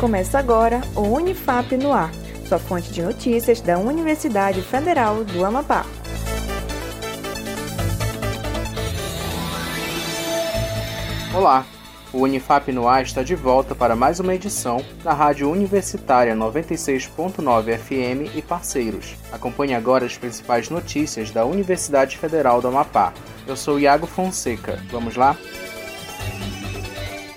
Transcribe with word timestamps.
Começa 0.00 0.38
agora 0.38 0.80
o 0.96 1.02
Unifap 1.02 1.76
no 1.76 1.92
Ar, 1.92 2.10
sua 2.48 2.58
fonte 2.58 2.90
de 2.90 3.02
notícias 3.02 3.60
da 3.60 3.76
Universidade 3.76 4.62
Federal 4.62 5.24
do 5.24 5.44
Amapá. 5.44 5.84
Olá, 11.34 11.66
o 12.14 12.20
Unifap 12.22 12.72
no 12.72 12.88
Ar 12.88 13.02
está 13.02 13.22
de 13.22 13.34
volta 13.34 13.74
para 13.74 13.94
mais 13.94 14.18
uma 14.20 14.34
edição 14.34 14.82
da 15.04 15.12
Rádio 15.12 15.50
Universitária 15.50 16.34
96.9 16.34 17.76
FM 17.76 18.34
e 18.34 18.40
parceiros. 18.40 19.16
Acompanhe 19.30 19.74
agora 19.74 20.06
as 20.06 20.16
principais 20.16 20.70
notícias 20.70 21.30
da 21.30 21.44
Universidade 21.44 22.16
Federal 22.16 22.62
do 22.62 22.68
Amapá. 22.68 23.12
Eu 23.46 23.54
sou 23.54 23.78
Iago 23.78 24.06
Fonseca. 24.06 24.82
Vamos 24.90 25.14
lá? 25.14 25.36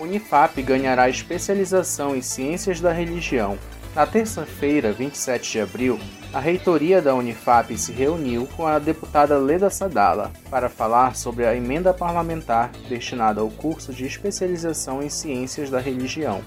Unifap 0.03 0.61
ganhará 0.61 1.07
especialização 1.07 2.13
em 2.13 2.21
Ciências 2.21 2.81
da 2.81 2.91
Religião. 2.91 3.57
Na 3.95 4.05
terça-feira, 4.05 4.91
27 4.91 5.51
de 5.53 5.61
abril, 5.61 5.99
a 6.33 6.41
reitoria 6.41 7.01
da 7.01 7.15
Unifap 7.15 7.77
se 7.77 7.93
reuniu 7.93 8.45
com 8.57 8.67
a 8.67 8.79
deputada 8.79 9.37
Leda 9.37 9.69
Sadala 9.69 10.31
para 10.49 10.67
falar 10.67 11.15
sobre 11.15 11.45
a 11.45 11.55
emenda 11.55 11.93
parlamentar 11.93 12.69
destinada 12.89 13.39
ao 13.39 13.49
curso 13.49 13.93
de 13.93 14.05
especialização 14.05 15.01
em 15.01 15.09
Ciências 15.09 15.69
da 15.69 15.79
Religião. 15.79 16.41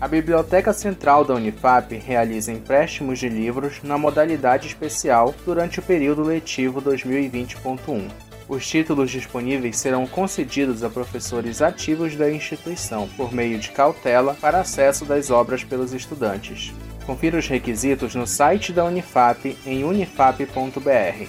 A 0.00 0.06
Biblioteca 0.06 0.72
Central 0.72 1.24
da 1.24 1.34
Unifap 1.34 1.92
realiza 1.96 2.52
empréstimos 2.52 3.18
de 3.18 3.28
livros 3.28 3.82
na 3.82 3.98
modalidade 3.98 4.68
especial 4.68 5.34
durante 5.44 5.80
o 5.80 5.82
período 5.82 6.22
letivo 6.22 6.80
2020.1. 6.80 8.08
Os 8.48 8.66
títulos 8.66 9.10
disponíveis 9.10 9.76
serão 9.76 10.06
concedidos 10.06 10.84
a 10.84 10.88
professores 10.88 11.60
ativos 11.60 12.14
da 12.14 12.30
instituição 12.30 13.08
por 13.16 13.34
meio 13.34 13.58
de 13.58 13.70
cautela 13.70 14.34
para 14.40 14.60
acesso 14.60 15.04
das 15.04 15.30
obras 15.30 15.64
pelos 15.64 15.92
estudantes. 15.92 16.72
Confira 17.04 17.36
os 17.36 17.48
requisitos 17.48 18.14
no 18.14 18.26
site 18.26 18.72
da 18.72 18.84
Unifap 18.84 19.58
em 19.66 19.82
unifap.br. 19.82 21.26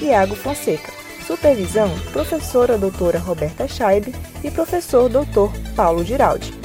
Iago 0.00 0.34
Fonseca. 0.34 0.92
Supervisão: 1.24 1.88
Professora 2.12 2.76
Doutora 2.76 3.18
Roberta 3.18 3.68
Scheibe 3.68 4.12
e 4.42 4.50
Professor 4.50 5.08
Doutor 5.08 5.52
Paulo 5.76 6.04
Giraldi. 6.04 6.55